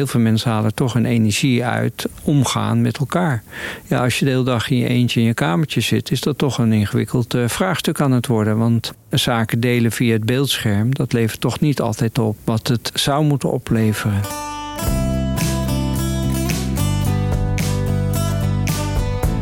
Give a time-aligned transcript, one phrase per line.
[0.00, 3.42] heel veel mensen halen toch hun energie uit omgaan met elkaar.
[3.86, 6.38] Ja, als je de hele dag in je eentje in je kamertje zit, is dat
[6.38, 8.58] toch een ingewikkeld uh, vraagstuk aan het worden.
[8.58, 13.24] Want zaken delen via het beeldscherm, dat levert toch niet altijd op wat het zou
[13.24, 14.20] moeten opleveren.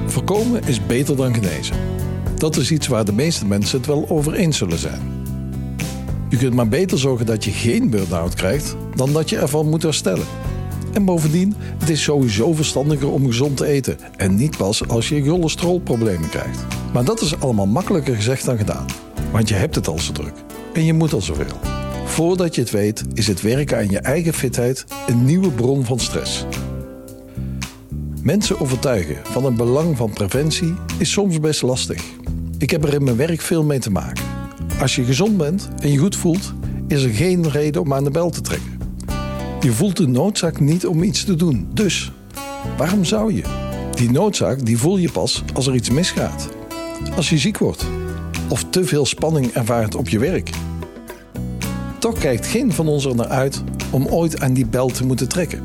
[0.07, 1.77] Voorkomen is beter dan genezen.
[2.37, 5.17] Dat is iets waar de meeste mensen het wel over eens zullen zijn.
[6.29, 9.83] Je kunt maar beter zorgen dat je geen burn-out krijgt dan dat je ervan moet
[9.83, 10.27] herstellen.
[10.93, 15.23] En bovendien, het is sowieso verstandiger om gezond te eten en niet pas als je
[15.23, 16.65] cholesterolproblemen krijgt.
[16.93, 18.87] Maar dat is allemaal makkelijker gezegd dan gedaan,
[19.33, 20.35] want je hebt het al zo druk
[20.73, 21.57] en je moet al zoveel.
[22.05, 25.99] Voordat je het weet, is het werken aan je eigen fitheid een nieuwe bron van
[25.99, 26.45] stress.
[28.23, 32.05] Mensen overtuigen van het belang van preventie is soms best lastig.
[32.59, 34.25] Ik heb er in mijn werk veel mee te maken.
[34.81, 36.55] Als je gezond bent en je goed voelt,
[36.89, 38.78] is er geen reden om aan de bel te trekken.
[39.61, 42.13] Je voelt de noodzaak niet om iets te doen, dus
[42.77, 43.43] waarom zou je?
[43.91, 46.49] Die noodzaak die voel je pas als er iets misgaat.
[47.17, 47.87] Als je ziek wordt
[48.49, 50.51] of te veel spanning ervaart op je werk.
[51.99, 55.29] Toch kijkt geen van ons er naar uit om ooit aan die bel te moeten
[55.29, 55.63] trekken.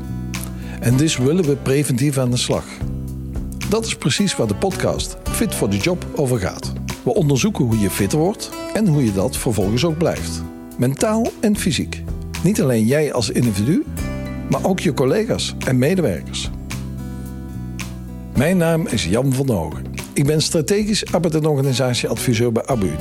[0.80, 2.64] En dus willen we preventief aan de slag.
[3.68, 6.72] Dat is precies waar de podcast Fit for the Job over gaat.
[7.02, 10.42] We onderzoeken hoe je fitter wordt en hoe je dat vervolgens ook blijft.
[10.78, 12.02] Mentaal en fysiek.
[12.44, 13.84] Niet alleen jij als individu,
[14.50, 16.50] maar ook je collega's en medewerkers.
[18.36, 19.84] Mijn naam is Jan van Hogen.
[20.12, 22.96] Ik ben strategisch arbeid- en organisatieadviseur bij ABUN.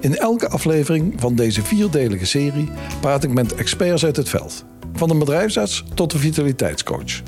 [0.00, 2.68] In elke aflevering van deze vierdelige serie
[3.00, 4.64] praat ik met experts uit het veld.
[4.92, 7.22] Van een bedrijfsarts tot de vitaliteitscoach.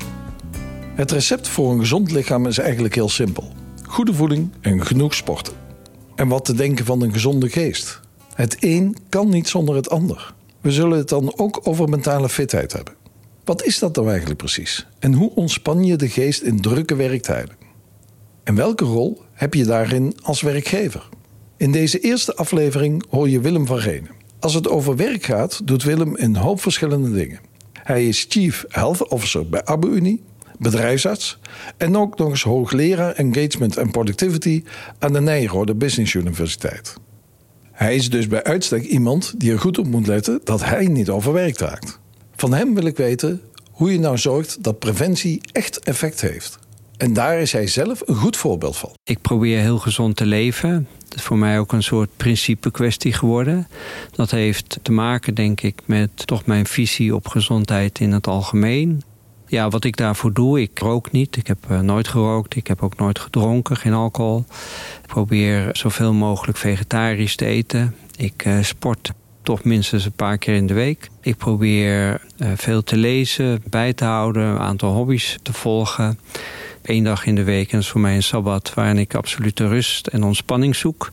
[0.95, 3.51] Het recept voor een gezond lichaam is eigenlijk heel simpel.
[3.83, 5.53] Goede voeding en genoeg sporten.
[6.15, 7.99] En wat te denken van een gezonde geest.
[8.33, 10.33] Het een kan niet zonder het ander.
[10.61, 12.93] We zullen het dan ook over mentale fitheid hebben.
[13.45, 14.87] Wat is dat dan eigenlijk precies?
[14.99, 17.55] En hoe ontspan je de geest in drukke werktijden?
[18.43, 21.09] En welke rol heb je daarin als werkgever?
[21.57, 24.11] In deze eerste aflevering hoor je Willem van Renen.
[24.39, 27.39] Als het over werk gaat, doet Willem een hoop verschillende dingen.
[27.73, 30.23] Hij is Chief Health Officer bij Abu Unie,
[30.59, 31.39] bedrijfsarts
[31.77, 34.63] en ook nog eens hoogleraar Engagement and Productivity
[34.99, 36.93] aan de Nijrode Business Universiteit.
[37.71, 41.09] Hij is dus bij uitstek iemand die er goed op moet letten dat hij niet
[41.09, 41.99] overwerkt raakt.
[42.35, 43.41] Van hem wil ik weten
[43.71, 46.59] hoe je nou zorgt dat preventie echt effect heeft.
[46.97, 48.91] En daar is hij zelf een goed voorbeeld van.
[49.03, 50.87] Ik probeer heel gezond te leven.
[51.07, 53.67] Dat is voor mij ook een soort principe kwestie geworden.
[54.11, 59.03] Dat heeft te maken, denk ik, met toch mijn visie op gezondheid in het algemeen.
[59.47, 61.37] Ja, wat ik daarvoor doe, ik rook niet.
[61.37, 62.55] Ik heb uh, nooit gerookt.
[62.55, 64.45] Ik heb ook nooit gedronken, geen alcohol.
[65.01, 67.95] Ik probeer zoveel mogelijk vegetarisch te eten.
[68.17, 69.11] Ik uh, sport
[69.45, 71.09] toch minstens een paar keer in de week.
[71.21, 76.19] Ik probeer uh, veel te lezen, bij te houden, een aantal hobby's te volgen.
[76.81, 78.73] Eén dag in de week, is voor mij een sabbat...
[78.73, 81.11] waarin ik absolute rust en ontspanning zoek.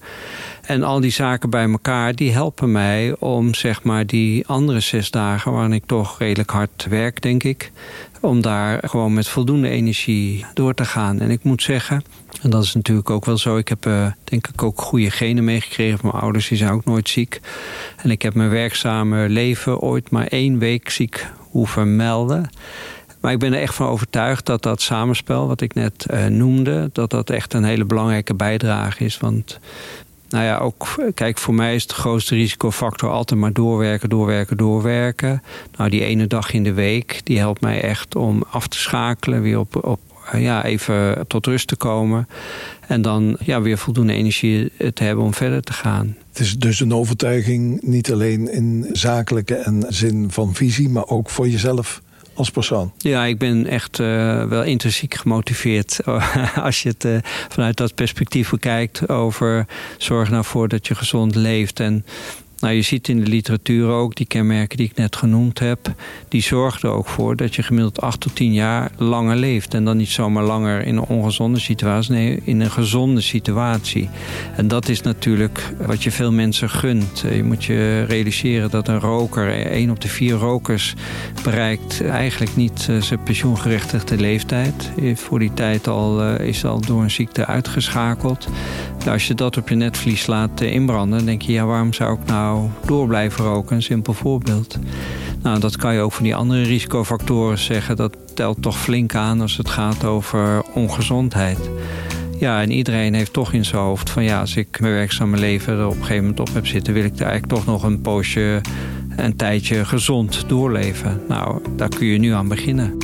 [0.63, 5.11] En al die zaken bij elkaar, die helpen mij om zeg maar die andere zes
[5.11, 5.53] dagen...
[5.53, 7.73] waarin ik toch redelijk hard werk, denk ik...
[8.23, 11.21] om daar gewoon met voldoende energie door te gaan.
[11.21, 12.03] En ik moet zeggen,
[12.43, 13.57] en dat is natuurlijk ook wel zo...
[13.57, 16.49] ik heb uh, denk ik ook goede genen meegekregen mijn ouders.
[16.49, 17.41] Die zijn ook nooit ziek.
[17.97, 22.51] En ik heb mijn werkzame leven ooit maar één week ziek hoeven melden...
[23.23, 26.91] Maar ik ben er echt van overtuigd dat dat samenspel, wat ik net uh, noemde,
[26.93, 29.19] dat dat echt een hele belangrijke bijdrage is.
[29.19, 29.59] Want
[30.33, 35.43] nou ja, ook, kijk, voor mij is het grootste risicofactor altijd maar doorwerken, doorwerken, doorwerken.
[35.77, 39.43] Nou, die ene dag in de week, die helpt mij echt om af te schakelen,
[39.43, 40.01] weer op, op
[40.33, 42.29] ja, even tot rust te komen.
[42.87, 46.17] En dan ja, weer voldoende energie te hebben om verder te gaan.
[46.29, 51.31] Het is dus een overtuiging, niet alleen in zakelijke en zin van visie, maar ook
[51.31, 52.03] voor jezelf
[52.51, 52.93] persoon?
[52.99, 56.01] Ja, ik ben echt uh, wel intrinsiek gemotiveerd.
[56.55, 57.17] als je het uh,
[57.49, 59.67] vanuit dat perspectief bekijkt over
[59.99, 61.81] zorg nou voor dat je gezond leeft.
[61.81, 62.05] En
[62.63, 65.95] nou, je ziet in de literatuur ook die kenmerken die ik net genoemd heb.
[66.29, 69.75] Die zorgen er ook voor dat je gemiddeld 8 tot 10 jaar langer leeft.
[69.75, 74.09] En dan niet zomaar langer in een ongezonde situatie, nee, in een gezonde situatie.
[74.57, 77.25] En dat is natuurlijk wat je veel mensen gunt.
[77.35, 80.95] Je moet je realiseren dat een roker, 1 op de 4 rokers,
[81.43, 84.91] bereikt eigenlijk niet eh, zijn pensioengerechtigde leeftijd.
[85.15, 88.49] Voor die tijd al, is al door een ziekte uitgeschakeld.
[89.09, 92.19] Als je dat op je netvlies laat eh, inbranden, dan denk je, ja, waarom zou
[92.19, 92.52] ik nou
[92.87, 93.77] door blijven roken.
[93.77, 94.79] Een simpel voorbeeld.
[95.43, 97.97] Nou, dat kan je ook van die andere risicofactoren zeggen.
[97.97, 101.59] Dat telt toch flink aan als het gaat over ongezondheid.
[102.39, 105.79] Ja, en iedereen heeft toch in zijn hoofd van ja, als ik mijn werkzame leven
[105.79, 108.01] er op een gegeven moment op heb zitten, wil ik er eigenlijk toch nog een
[108.01, 108.61] poosje
[109.17, 111.21] een tijdje gezond doorleven.
[111.29, 112.97] Nou, daar kun je nu aan beginnen.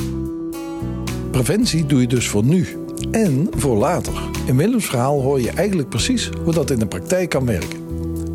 [1.31, 2.67] Preventie doe je dus voor nu
[3.11, 4.13] en voor later.
[4.45, 7.78] In Willems verhaal hoor je eigenlijk precies hoe dat in de praktijk kan werken.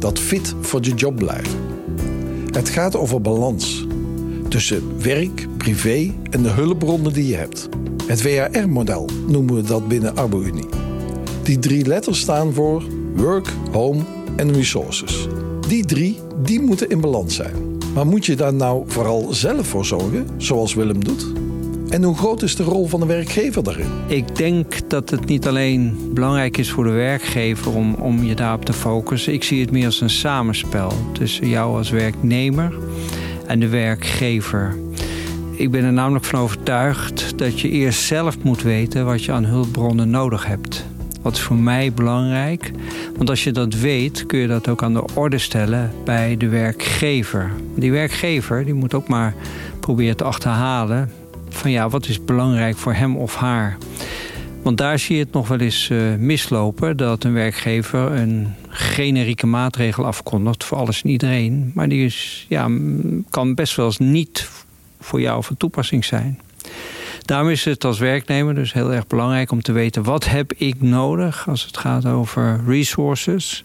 [0.04, 1.58] Dat fit voor je job blijven.
[2.50, 3.86] Het gaat over balans
[4.48, 7.68] tussen werk, privé en de hulpbronnen die je hebt.
[8.06, 10.68] Het WHR-model noemen we dat binnen Arbo-Unie.
[11.42, 12.82] Die drie letters staan voor
[13.14, 14.02] Work, Home
[14.36, 15.28] en Resources.
[15.68, 17.78] Die drie die moeten in balans zijn.
[17.94, 21.43] Maar moet je daar nou vooral zelf voor zorgen, zoals Willem doet?
[21.88, 23.90] En hoe groot is de rol van de werkgever daarin?
[24.06, 28.64] Ik denk dat het niet alleen belangrijk is voor de werkgever om, om je daarop
[28.64, 29.32] te focussen.
[29.32, 32.74] Ik zie het meer als een samenspel tussen jou als werknemer
[33.46, 34.76] en de werkgever.
[35.56, 39.44] Ik ben er namelijk van overtuigd dat je eerst zelf moet weten wat je aan
[39.44, 40.84] hulpbronnen nodig hebt.
[41.22, 42.70] Wat is voor mij belangrijk?
[43.16, 46.48] Want als je dat weet, kun je dat ook aan de orde stellen bij de
[46.48, 47.50] werkgever.
[47.76, 49.34] Die werkgever die moet ook maar
[49.80, 51.10] proberen te achterhalen
[51.54, 53.76] van ja, wat is belangrijk voor hem of haar.
[54.62, 59.46] Want daar zie je het nog wel eens uh, mislopen dat een werkgever een generieke
[59.46, 61.70] maatregel afkondigt voor alles en iedereen.
[61.74, 62.70] Maar die is, ja,
[63.30, 64.50] kan best wel eens niet
[65.00, 66.40] voor jou van toepassing zijn.
[67.22, 70.82] Daarom is het als werknemer dus heel erg belangrijk om te weten wat heb ik
[70.82, 73.64] nodig als het gaat over resources.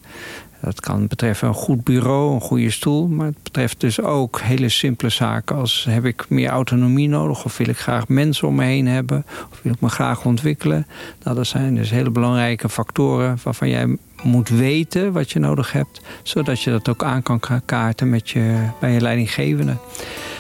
[0.62, 3.08] Dat kan betreffen een goed bureau, een goede stoel.
[3.08, 7.58] Maar het betreft dus ook hele simpele zaken als heb ik meer autonomie nodig of
[7.58, 10.88] wil ik graag mensen om me heen hebben of wil ik me graag ontwikkelen.
[11.24, 16.02] Nou, dat zijn dus hele belangrijke factoren waarvan jij moet weten wat je nodig hebt,
[16.24, 19.78] zodat je dat ook aan kan kaarten met je, bij je leidinggevende.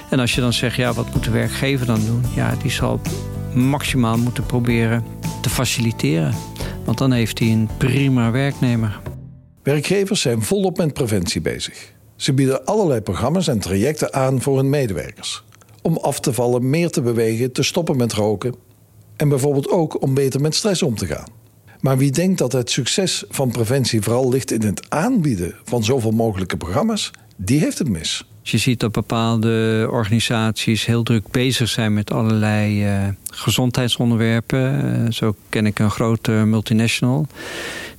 [0.10, 2.24] En als je dan zegt, ja, wat moet de werkgever dan doen?
[2.36, 3.02] Ja, die zal
[3.54, 5.04] maximaal moeten proberen
[5.42, 6.34] te faciliteren.
[6.86, 9.00] Want dan heeft hij een prima werknemer.
[9.70, 11.94] Werkgevers zijn volop met preventie bezig.
[12.16, 15.44] Ze bieden allerlei programma's en trajecten aan voor hun medewerkers.
[15.82, 18.56] Om af te vallen, meer te bewegen, te stoppen met roken.
[19.16, 21.28] En bijvoorbeeld ook om beter met stress om te gaan.
[21.80, 26.12] Maar wie denkt dat het succes van preventie vooral ligt in het aanbieden van zoveel
[26.12, 28.24] mogelijke programma's, die heeft het mis.
[28.42, 34.86] Je ziet dat bepaalde organisaties heel druk bezig zijn met allerlei uh, gezondheidsonderwerpen.
[35.06, 37.28] Uh, zo ken ik een grote multinational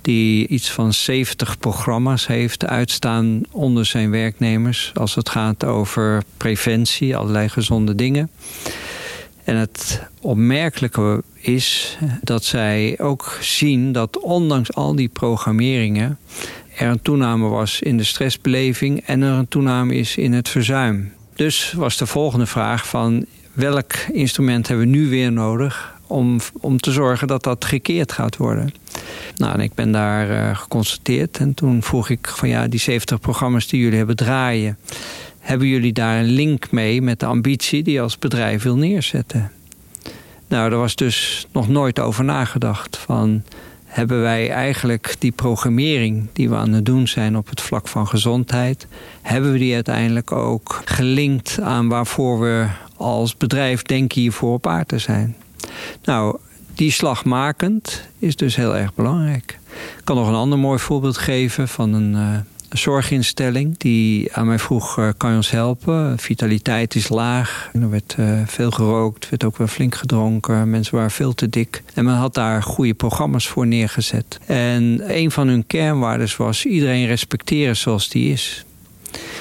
[0.00, 7.16] die iets van 70 programma's heeft uitstaan onder zijn werknemers als het gaat over preventie,
[7.16, 8.30] allerlei gezonde dingen.
[9.44, 16.18] En het opmerkelijke is dat zij ook zien dat ondanks al die programmeringen
[16.80, 21.12] er een toename was in de stressbeleving en er een toename is in het verzuim.
[21.34, 26.78] Dus was de volgende vraag van welk instrument hebben we nu weer nodig om, om
[26.78, 28.72] te zorgen dat dat gekeerd gaat worden.
[29.36, 33.20] Nou, en ik ben daar uh, geconstateerd en toen vroeg ik van ja, die 70
[33.20, 34.78] programma's die jullie hebben draaien,
[35.38, 39.52] hebben jullie daar een link mee met de ambitie die je als bedrijf wil neerzetten?
[40.48, 43.42] Nou, daar was dus nog nooit over nagedacht van
[43.90, 48.06] hebben wij eigenlijk die programmering die we aan het doen zijn op het vlak van
[48.08, 48.86] gezondheid,
[49.22, 52.66] hebben we die uiteindelijk ook gelinkt aan waarvoor we
[52.96, 55.36] als bedrijf denken hiervoor op aarde zijn.
[56.04, 56.38] Nou,
[56.74, 59.58] die slagmakend is dus heel erg belangrijk.
[59.98, 62.38] Ik kan nog een ander mooi voorbeeld geven van een, uh,
[62.70, 66.18] zorginstelling die aan mij vroeg: uh, kan je ons helpen?
[66.18, 67.70] Vitaliteit is laag.
[67.72, 70.70] Er werd uh, veel gerookt, werd ook wel flink gedronken.
[70.70, 71.82] Mensen waren veel te dik.
[71.94, 74.38] En men had daar goede programma's voor neergezet.
[74.46, 78.64] En een van hun kernwaarden was iedereen respecteren zoals die is.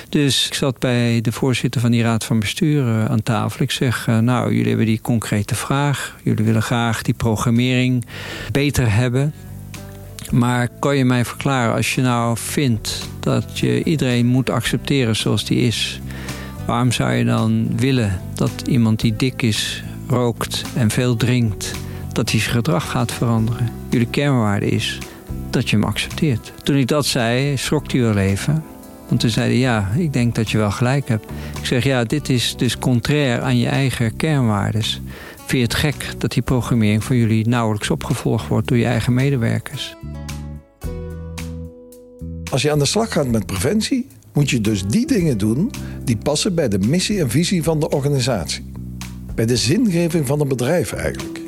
[0.10, 3.62] Dus ik zat bij de voorzitter van die raad van bestuur eh, aan tafel.
[3.62, 6.18] Ik zeg, eh, nou, jullie hebben die concrete vraag.
[6.24, 8.06] Jullie willen graag die programmering
[8.51, 9.34] beter hebben.
[10.31, 15.45] Maar kan je mij verklaren, als je nou vindt dat je iedereen moet accepteren zoals
[15.45, 16.01] die is...
[16.65, 21.71] waarom zou je dan willen dat iemand die dik is, rookt en veel drinkt...
[22.13, 23.69] dat hij zijn gedrag gaat veranderen?
[23.89, 24.98] Jullie kernwaarde is
[25.50, 26.53] dat je hem accepteert.
[26.63, 28.63] Toen ik dat zei, schrok hij wel even...
[29.07, 31.25] Want toen zeiden ja, ik denk dat je wel gelijk hebt.
[31.59, 35.01] Ik zeg ja, dit is dus contrair aan je eigen kernwaardes.
[35.50, 39.13] Vind je het gek dat die programmering voor jullie nauwelijks opgevolgd wordt door je eigen
[39.13, 39.96] medewerkers?
[42.51, 45.72] Als je aan de slag gaat met preventie, moet je dus die dingen doen
[46.03, 48.72] die passen bij de missie en visie van de organisatie.
[49.36, 51.39] Bij de zingeving van een bedrijf eigenlijk.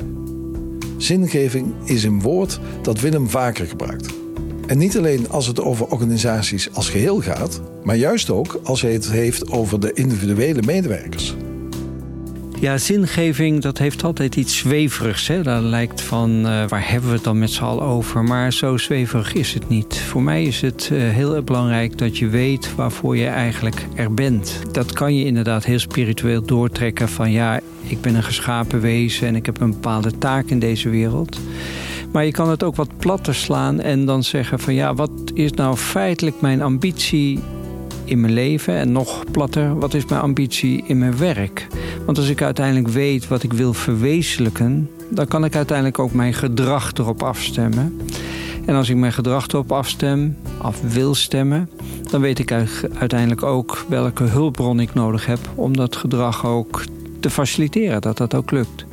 [0.96, 4.14] Zingeving is een woord dat Willem vaker gebruikt.
[4.66, 8.92] En niet alleen als het over organisaties als geheel gaat, maar juist ook als hij
[8.92, 11.34] het heeft over de individuele medewerkers.
[12.62, 15.28] Ja, zingeving, dat heeft altijd iets zweverigs.
[15.28, 15.42] Hè?
[15.42, 18.24] Dat lijkt van, uh, waar hebben we het dan met z'n allen over?
[18.24, 19.98] Maar zo zweverig is het niet.
[19.98, 24.60] Voor mij is het uh, heel belangrijk dat je weet waarvoor je eigenlijk er bent.
[24.72, 27.30] Dat kan je inderdaad heel spiritueel doortrekken van...
[27.30, 31.38] ja, ik ben een geschapen wezen en ik heb een bepaalde taak in deze wereld.
[32.12, 34.74] Maar je kan het ook wat platter slaan en dan zeggen van...
[34.74, 37.40] ja, wat is nou feitelijk mijn ambitie
[38.04, 38.74] in mijn leven?
[38.74, 41.66] En nog platter, wat is mijn ambitie in mijn werk?
[42.04, 44.90] Want als ik uiteindelijk weet wat ik wil verwezenlijken...
[45.10, 48.00] dan kan ik uiteindelijk ook mijn gedrag erop afstemmen.
[48.66, 51.70] En als ik mijn gedrag erop afstem, af wil stemmen...
[52.10, 52.52] dan weet ik
[52.98, 55.38] uiteindelijk ook welke hulpbron ik nodig heb...
[55.54, 56.84] om dat gedrag ook
[57.20, 58.84] te faciliteren, dat dat ook lukt.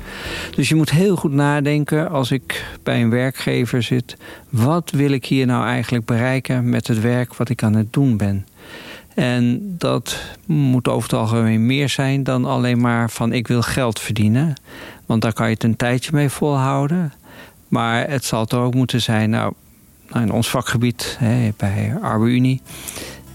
[0.56, 4.18] Dus je moet heel goed nadenken als ik bij een werkgever zit...
[4.50, 8.18] wat wil ik hier nou eigenlijk bereiken met het werk wat ik aan het doen
[8.18, 8.46] ben?
[9.20, 14.00] En dat moet over het algemeen meer zijn dan alleen maar van ik wil geld
[14.00, 14.54] verdienen.
[15.06, 17.14] Want daar kan je het een tijdje mee volhouden.
[17.68, 19.54] Maar het zal toch ook moeten zijn, nou,
[20.14, 22.62] in ons vakgebied hè, bij ArbeUnie...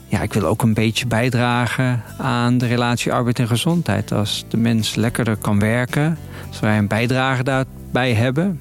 [0.06, 4.12] Ja, ik wil ook een beetje bijdragen aan de relatie arbeid en gezondheid.
[4.12, 8.60] Als de mens lekkerder kan werken, als wij een bijdrage daarbij hebben,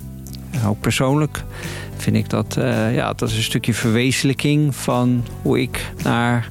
[0.65, 1.43] ook persoonlijk,
[1.97, 6.49] vind ik dat, uh, ja, dat is een stukje verwezenlijking van hoe ik naar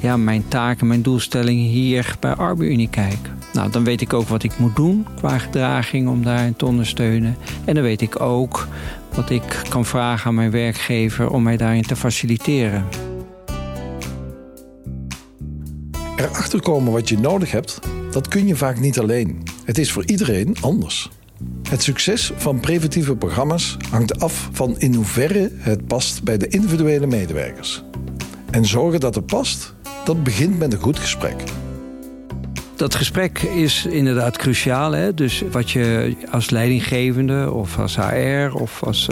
[0.00, 3.18] ja, mijn taken, mijn doelstellingen hier bij ArbeUnie kijk.
[3.52, 7.36] Nou, dan weet ik ook wat ik moet doen qua gedraging om daarin te ondersteunen.
[7.64, 8.68] En dan weet ik ook
[9.14, 12.84] wat ik kan vragen aan mijn werkgever om mij daarin te faciliteren.
[16.16, 17.78] Erachter komen wat je nodig hebt,
[18.10, 19.42] dat kun je vaak niet alleen.
[19.64, 21.10] Het is voor iedereen anders.
[21.68, 27.06] Het succes van preventieve programma's hangt af van in hoeverre het past bij de individuele
[27.06, 27.84] medewerkers.
[28.50, 29.74] En zorgen dat het past,
[30.04, 31.42] dat begint met een goed gesprek.
[32.78, 34.92] Dat gesprek is inderdaad cruciaal.
[34.92, 35.14] Hè?
[35.14, 39.08] Dus wat je als leidinggevende of als HR of als,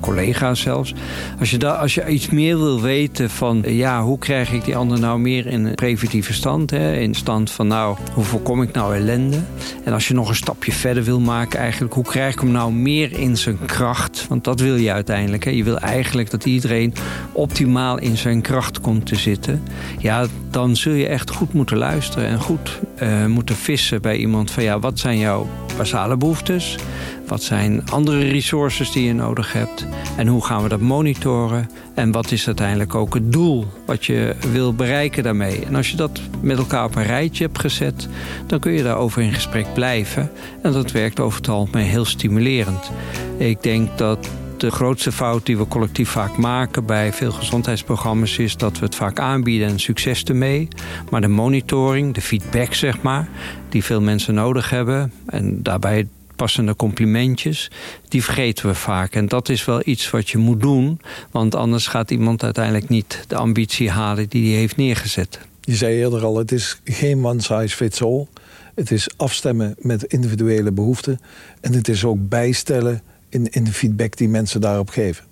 [0.00, 0.94] collega zelfs...
[1.38, 3.62] Als je, da, als je iets meer wil weten van...
[3.66, 6.70] ja, hoe krijg ik die ander nou meer in een preventieve stand?
[6.70, 6.94] Hè?
[6.94, 9.38] In stand van nou, hoe voorkom ik nou ellende?
[9.84, 11.94] En als je nog een stapje verder wil maken eigenlijk...
[11.94, 14.26] hoe krijg ik hem nou meer in zijn kracht?
[14.28, 15.44] Want dat wil je uiteindelijk.
[15.44, 15.50] Hè?
[15.50, 16.94] Je wil eigenlijk dat iedereen
[17.32, 19.62] optimaal in zijn kracht komt te zitten.
[19.98, 24.50] Ja, dan zul je echt goed moeten luisteren en goed uh, moeten vissen bij iemand
[24.50, 26.78] van ja, wat zijn jouw basale behoeftes?
[27.26, 29.86] Wat zijn andere resources die je nodig hebt?
[30.16, 31.70] En hoe gaan we dat monitoren?
[31.94, 35.64] En wat is uiteindelijk ook het doel wat je wil bereiken daarmee?
[35.66, 38.08] En als je dat met elkaar op een rijtje hebt gezet,
[38.46, 40.30] dan kun je daarover in gesprek blijven.
[40.62, 42.90] En dat werkt over het algemeen heel stimulerend.
[43.36, 44.28] Ik denk dat
[44.60, 48.94] de grootste fout die we collectief vaak maken bij veel gezondheidsprogramma's is dat we het
[48.94, 50.68] vaak aanbieden en succes ermee.
[51.10, 53.28] Maar de monitoring, de feedback zeg maar,
[53.68, 57.70] die veel mensen nodig hebben en daarbij passende complimentjes,
[58.08, 59.14] die vergeten we vaak.
[59.14, 61.00] En dat is wel iets wat je moet doen,
[61.30, 65.38] want anders gaat iemand uiteindelijk niet de ambitie halen die hij heeft neergezet.
[65.60, 68.26] Je zei eerder al, het is geen one size fits all.
[68.74, 71.20] Het is afstemmen met individuele behoeften.
[71.60, 75.24] En het is ook bijstellen in, in de feedback die mensen daarop geven.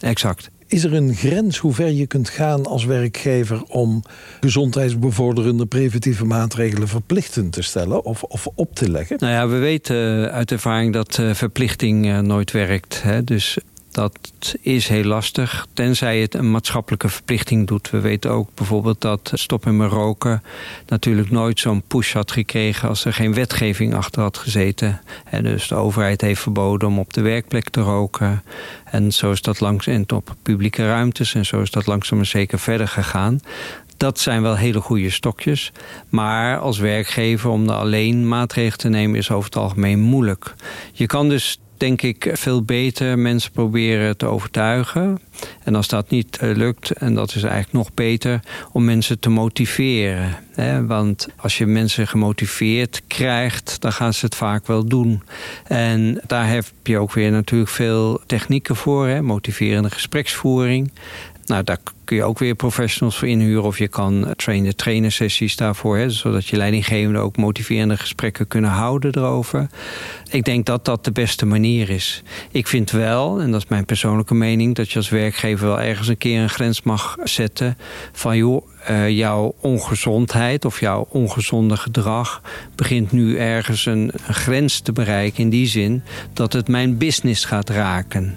[0.00, 0.50] Exact.
[0.72, 4.02] Is er een grens hoe ver je kunt gaan als werkgever om
[4.40, 9.16] gezondheidsbevorderende preventieve maatregelen verplichtend te stellen of, of op te leggen?
[9.20, 13.02] Nou ja, we weten uit ervaring dat eh, verplichting eh, nooit werkt.
[13.02, 13.24] Hè?
[13.24, 13.58] Dus
[13.92, 17.90] dat is heel lastig, tenzij het een maatschappelijke verplichting doet.
[17.90, 20.42] We weten ook bijvoorbeeld dat stoppen met roken
[20.86, 25.00] natuurlijk nooit zo'n push had gekregen als er geen wetgeving achter had gezeten.
[25.24, 28.42] En dus de overheid heeft verboden om op de werkplek te roken.
[28.84, 32.58] En zo is dat langs op publieke ruimtes en zo is dat langzaam maar zeker
[32.58, 33.40] verder gegaan.
[33.96, 35.72] Dat zijn wel hele goede stokjes.
[36.08, 40.54] Maar als werkgever om er alleen maatregelen te nemen is over het algemeen moeilijk.
[40.92, 45.18] Je kan dus denk ik veel beter mensen proberen te overtuigen.
[45.64, 48.40] En als dat niet eh, lukt, en dat is eigenlijk nog beter,
[48.72, 50.36] om mensen te motiveren.
[50.86, 55.22] Want als je mensen gemotiveerd krijgt, dan gaan ze het vaak wel doen.
[55.66, 59.06] En daar heb je ook weer natuurlijk veel technieken voor.
[59.06, 59.22] Hè?
[59.22, 60.92] Motiverende gespreksvoering.
[61.46, 61.78] Nou, daar
[62.16, 63.62] je ook weer professionals voor inhuren.
[63.62, 65.96] Of je kan train-de-trainer sessies daarvoor.
[65.96, 69.66] Hè, zodat je leidinggevenden ook motiverende gesprekken kunnen houden erover.
[70.30, 72.22] Ik denk dat dat de beste manier is.
[72.50, 74.74] Ik vind wel, en dat is mijn persoonlijke mening...
[74.74, 77.76] dat je als werkgever wel ergens een keer een grens mag zetten...
[78.12, 82.42] van joh, uh, jouw ongezondheid of jouw ongezonde gedrag
[82.74, 86.02] begint nu ergens een, grens te bereiken in die zin
[86.32, 88.36] dat het mijn business gaat raken.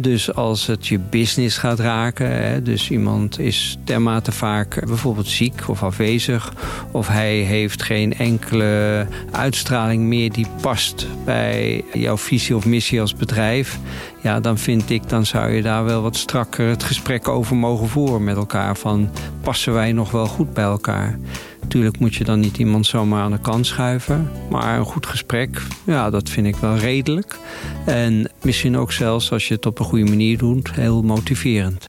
[0.00, 5.62] Dus als het je business gaat raken, he, dus iemand is dermate vaak bijvoorbeeld ziek
[5.66, 6.52] of afwezig...
[6.90, 13.14] of hij heeft geen enkele uitstraling meer die past bij jouw visie of missie als
[13.14, 13.78] bedrijf...
[14.22, 17.88] ja, dan vind ik, dan zou je daar wel wat strakker het gesprek over mogen
[17.88, 18.76] voeren met elkaar.
[18.76, 19.10] Van,
[19.42, 21.18] passen wij nog wel goed bij elkaar?
[21.60, 24.30] Natuurlijk moet je dan niet iemand zomaar aan de kant schuiven.
[24.50, 27.38] Maar een goed gesprek, ja, dat vind ik wel redelijk.
[27.86, 31.88] En misschien ook zelfs als je het op een goede manier doet, heel motiverend.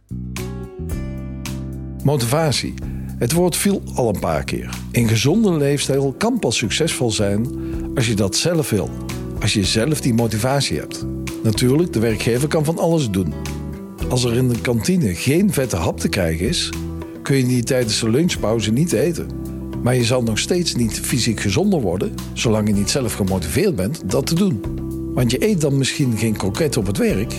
[2.03, 2.73] Motivatie.
[3.17, 4.69] Het woord viel al een paar keer.
[4.91, 7.47] Een gezonde leefstijl kan pas succesvol zijn
[7.95, 8.89] als je dat zelf wil.
[9.41, 11.05] Als je zelf die motivatie hebt.
[11.43, 13.33] Natuurlijk, de werkgever kan van alles doen.
[14.09, 16.69] Als er in de kantine geen vette hap te krijgen is,
[17.21, 19.27] kun je die tijdens de lunchpauze niet eten.
[19.83, 24.01] Maar je zal nog steeds niet fysiek gezonder worden, zolang je niet zelf gemotiveerd bent
[24.05, 24.61] dat te doen.
[25.13, 27.33] Want je eet dan misschien geen kroket op het werk.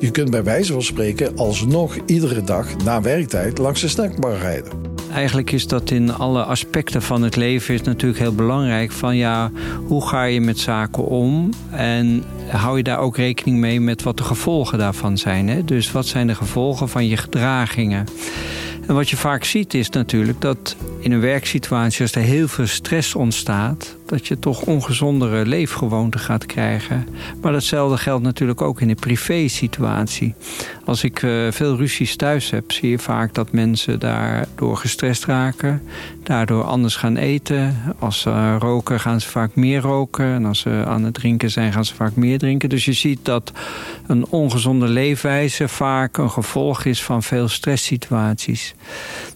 [0.00, 4.72] Je kunt bij wijze van spreken alsnog iedere dag na werktijd langs de snackbar rijden.
[5.12, 8.92] Eigenlijk is dat in alle aspecten van het leven is natuurlijk heel belangrijk.
[8.92, 9.50] Van ja,
[9.86, 11.50] hoe ga je met zaken om?
[11.70, 15.48] En hou je daar ook rekening mee met wat de gevolgen daarvan zijn?
[15.48, 15.64] Hè?
[15.64, 18.06] Dus wat zijn de gevolgen van je gedragingen?
[18.86, 22.66] En wat je vaak ziet is natuurlijk dat in een werksituatie, als er heel veel
[22.66, 27.06] stress ontstaat, dat je toch ongezondere leefgewoonten gaat krijgen.
[27.40, 30.34] Maar datzelfde geldt natuurlijk ook in een privé-situatie.
[30.84, 35.82] Als ik uh, veel ruzies thuis heb, zie je vaak dat mensen daardoor gestrest raken.
[36.22, 37.76] Daardoor anders gaan eten.
[37.98, 40.24] Als ze roken, gaan ze vaak meer roken.
[40.24, 42.68] En als ze aan het drinken zijn, gaan ze vaak meer drinken.
[42.68, 43.52] Dus je ziet dat
[44.06, 48.74] een ongezonde leefwijze vaak een gevolg is van veel stresssituaties.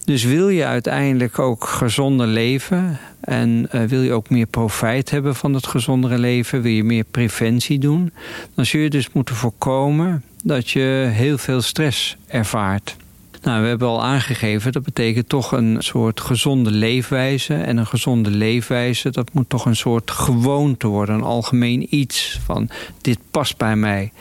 [0.05, 5.35] Dus wil je uiteindelijk ook gezonder leven en uh, wil je ook meer profijt hebben
[5.35, 8.11] van het gezondere leven, wil je meer preventie doen,
[8.55, 12.95] dan zul je dus moeten voorkomen dat je heel veel stress ervaart.
[13.45, 17.53] Nou, we hebben al aangegeven, dat betekent toch een soort gezonde leefwijze.
[17.53, 21.15] En een gezonde leefwijze, dat moet toch een soort gewoonte worden.
[21.15, 22.69] Een algemeen iets van,
[23.01, 24.11] dit past bij mij.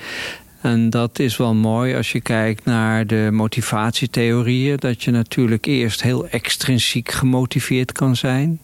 [0.61, 4.77] En dat is wel mooi als je kijkt naar de motivatietheorieën.
[4.77, 8.61] Dat je natuurlijk eerst heel extrinsiek gemotiveerd kan zijn.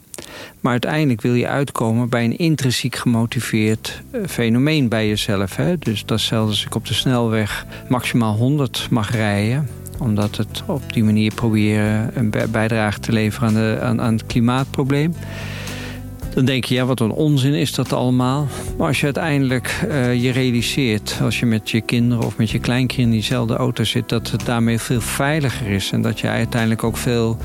[0.61, 5.57] Maar uiteindelijk wil je uitkomen bij een intrinsiek gemotiveerd eh, fenomeen bij jezelf.
[5.57, 5.79] Hè?
[5.79, 9.69] Dus dat zelfs als ik op de snelweg maximaal 100 mag rijden
[10.01, 15.15] omdat het op die manier proberen een bijdrage te leveren aan, aan, het klimaatprobleem.
[16.35, 18.47] Dan denk je, ja, wat een onzin is dat allemaal.
[18.79, 22.59] Maar als je uiteindelijk uh, je realiseert, als je met je kinderen of met je
[22.59, 25.93] kleinkinderen in diezelfde auto zit, dat het daarmee veel veiliger is.
[25.93, 27.39] En dat je uiteindelijk ook veel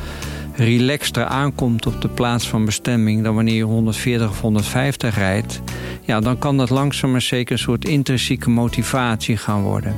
[0.55, 5.61] relaxter aankomt op de plaats van bestemming dan wanneer je 140 of 150 rijdt.
[6.01, 9.95] Ja, dan kan dat langzaam maar zeker een soort intrinsieke motivatie gaan worden.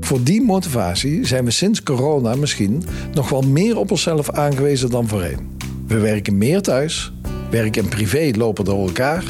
[0.00, 2.84] Voor die motivatie zijn we sinds corona misschien
[3.14, 5.56] nog wel meer op onszelf aangewezen dan voorheen.
[5.86, 7.12] We werken meer thuis,
[7.50, 9.24] werk en privé lopen door elkaar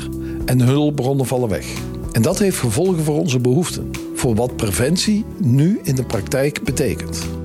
[0.45, 1.67] en hulpbronnen vallen weg.
[2.13, 7.38] En dat heeft gevolgen voor onze behoeften, voor wat preventie nu in de praktijk betekent.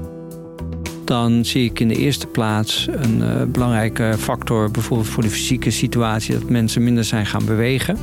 [1.06, 5.72] Dan zie ik in de eerste plaats een uh, belangrijke factor, bijvoorbeeld voor de fysieke
[5.72, 7.98] situatie, dat mensen minder zijn gaan bewegen.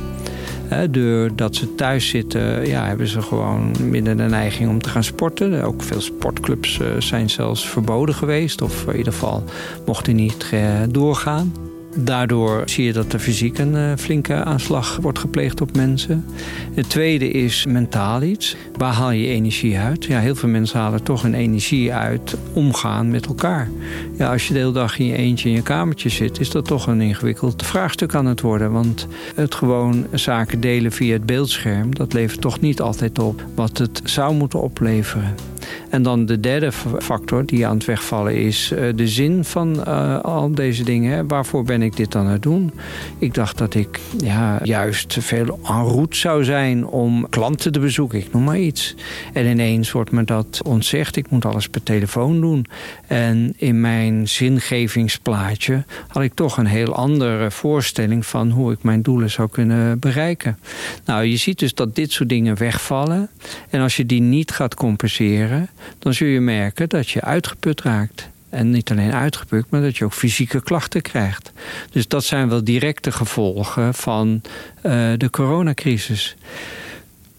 [0.89, 5.63] doordat ze thuis zitten, ja, hebben ze gewoon minder de neiging om te gaan sporten.
[5.63, 9.43] Ook veel sportclubs uh, zijn zelfs verboden geweest, of in ieder geval
[9.85, 11.70] mochten niet uh, doorgaan.
[11.97, 16.25] Daardoor zie je dat er fysiek een uh, flinke aanslag wordt gepleegd op mensen.
[16.73, 18.55] Het tweede is mentaal iets.
[18.77, 20.05] Waar haal je energie uit?
[20.05, 23.69] Ja, heel veel mensen halen toch hun energie uit omgaan met elkaar.
[24.17, 26.65] Ja, als je de hele dag in je eentje in je kamertje zit, is dat
[26.65, 28.71] toch een ingewikkeld vraagstuk aan het worden.
[28.71, 33.77] Want het gewoon zaken delen via het beeldscherm, dat levert toch niet altijd op wat
[33.77, 35.50] het zou moeten opleveren.
[35.89, 40.19] En dan de derde factor die aan het wegvallen is uh, de zin van uh,
[40.19, 41.27] al deze dingen.
[41.27, 42.71] Waarvoor ben ik dit dan aan het doen?
[43.17, 48.19] Ik dacht dat ik ja, juist veel en route zou zijn om klanten te bezoeken.
[48.19, 48.95] Ik noem maar iets.
[49.33, 51.15] En ineens wordt me dat ontzegd.
[51.15, 52.65] Ik moet alles per telefoon doen.
[53.07, 59.01] En in mijn zingevingsplaatje had ik toch een heel andere voorstelling van hoe ik mijn
[59.01, 60.57] doelen zou kunnen bereiken.
[61.05, 63.29] Nou, je ziet dus dat dit soort dingen wegvallen.
[63.69, 65.60] En als je die niet gaat compenseren,
[65.99, 68.29] dan zul je merken dat je uitgeput raakt.
[68.49, 71.51] En niet alleen uitgeput, maar dat je ook fysieke klachten krijgt.
[71.91, 74.41] Dus dat zijn wel directe gevolgen van
[74.83, 76.35] uh, de coronacrisis.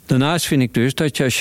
[0.06, 1.40] Daarnaast vind ik dus dat je als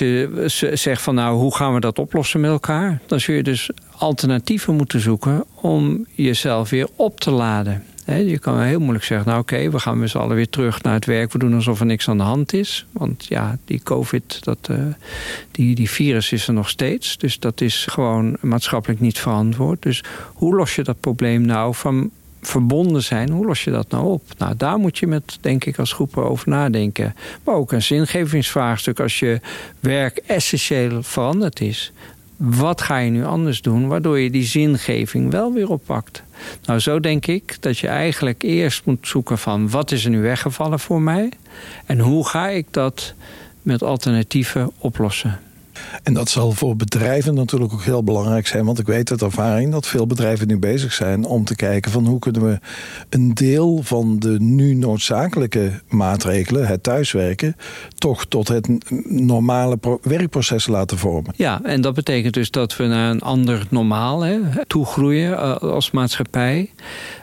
[0.59, 3.69] je zegt van nou hoe gaan we dat oplossen met elkaar, dan zul je dus
[3.97, 7.83] alternatieven moeten zoeken om jezelf weer op te laden.
[8.05, 10.93] Je kan heel moeilijk zeggen, nou oké, we gaan met z'n allen weer terug naar
[10.93, 11.31] het werk.
[11.31, 12.85] We doen alsof er niks aan de hand is.
[12.91, 14.77] Want ja, die covid, dat, uh,
[15.51, 17.17] die, die virus is er nog steeds.
[17.17, 19.81] Dus dat is gewoon maatschappelijk niet verantwoord.
[19.81, 22.11] Dus hoe los je dat probleem nou van
[22.41, 24.23] verbonden zijn, hoe los je dat nou op?
[24.37, 27.15] Nou, daar moet je met, denk ik, als groepen over nadenken.
[27.43, 29.39] Maar ook een zingevingsvraagstuk als je
[29.79, 31.91] werk essentieel veranderd is.
[32.43, 36.23] Wat ga je nu anders doen, waardoor je die zingeving wel weer oppakt?
[36.65, 40.21] Nou, zo denk ik dat je eigenlijk eerst moet zoeken van wat is er nu
[40.21, 41.31] weggevallen voor mij
[41.85, 43.13] en hoe ga ik dat
[43.61, 45.39] met alternatieven oplossen.
[46.03, 48.65] En dat zal voor bedrijven natuurlijk ook heel belangrijk zijn.
[48.65, 52.05] Want ik weet uit ervaring dat veel bedrijven nu bezig zijn om te kijken van
[52.05, 52.59] hoe kunnen we
[53.09, 57.55] een deel van de nu noodzakelijke maatregelen, het thuiswerken,
[57.97, 58.69] toch tot het
[59.09, 61.33] normale werkproces laten vormen.
[61.35, 65.91] Ja, en dat betekent dus dat we naar een ander normaal hè, toegroeien eh, als
[65.91, 66.69] maatschappij.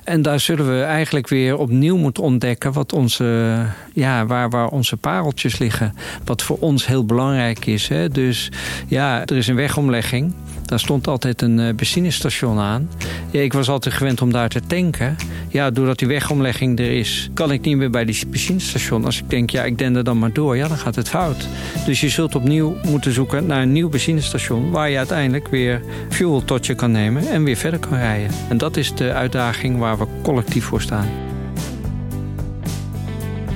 [0.04, 3.56] En daar zullen we eigenlijk weer opnieuw moeten ontdekken wat onze,
[3.92, 5.94] ja, waar, waar onze pareltjes liggen.
[6.24, 7.88] Wat voor ons heel belangrijk is.
[7.88, 8.08] Hè.
[8.08, 8.47] Dus
[8.86, 10.32] ja, er is een wegomlegging.
[10.64, 12.90] Daar stond altijd een uh, benzinestation aan.
[13.30, 15.16] Ja, ik was altijd gewend om daar te tanken.
[15.48, 19.04] Ja, doordat die wegomlegging er is, kan ik niet meer bij die benzinestation.
[19.04, 21.48] Als ik denk, ja, ik er dan maar door, ja, dan gaat het fout.
[21.86, 24.70] Dus je zult opnieuw moeten zoeken naar een nieuw benzinestation...
[24.70, 28.30] waar je uiteindelijk weer fuel tot je kan nemen en weer verder kan rijden.
[28.48, 31.08] En dat is de uitdaging waar we collectief voor staan.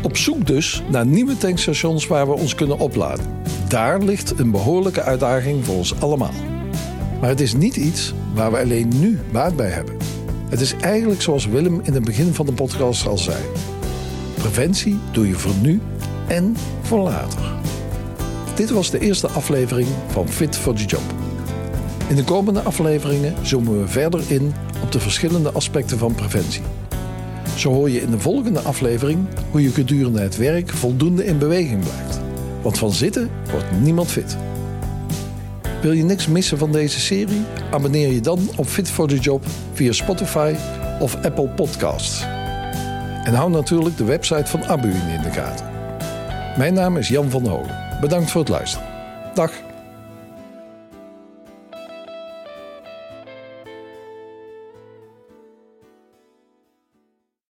[0.03, 3.41] Op zoek dus naar nieuwe tankstations waar we ons kunnen opladen.
[3.73, 6.33] Daar ligt een behoorlijke uitdaging voor ons allemaal.
[7.21, 9.97] Maar het is niet iets waar we alleen nu baat bij hebben.
[10.49, 13.37] Het is eigenlijk zoals Willem in het begin van de podcast al zei.
[14.35, 15.81] Preventie doe je voor nu
[16.29, 17.41] en voor later.
[18.55, 21.03] Dit was de eerste aflevering van Fit for the Job.
[22.09, 26.63] In de komende afleveringen zoomen we verder in op de verschillende aspecten van preventie.
[27.57, 31.81] Zo hoor je in de volgende aflevering hoe je gedurende het werk voldoende in beweging
[31.81, 32.22] blijft.
[32.63, 34.37] Want van zitten wordt niemand fit.
[35.83, 37.43] Wil je niks missen van deze serie?
[37.71, 40.55] Abonneer je dan op Fit for the Job via Spotify
[41.01, 42.23] of Apple Podcasts.
[43.25, 45.67] En hou natuurlijk de website van Abu in de gaten.
[46.57, 47.99] Mijn naam is Jan van Holen.
[48.01, 48.87] Bedankt voor het luisteren.
[49.35, 49.53] Dag.